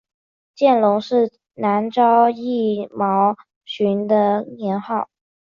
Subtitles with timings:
[0.55, 5.07] 见龙是南诏异牟寻的年号。